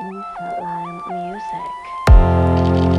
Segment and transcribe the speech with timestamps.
[0.00, 2.91] Music.